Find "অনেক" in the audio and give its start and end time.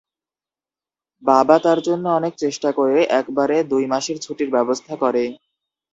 2.19-2.33